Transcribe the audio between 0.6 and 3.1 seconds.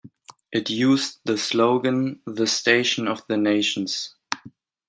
used the slogan The Station